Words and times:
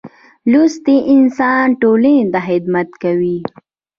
لوستی 0.51 0.97
انسان 1.13 1.65
ټولنې 1.81 2.17
ته 2.31 2.39
خدمت 2.47 2.89
کوي. 3.03 3.37